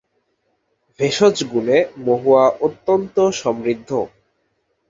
[0.99, 3.89] ভেষজ গুণে মহুয়া অত্যন্ত সমৃদ্ধ।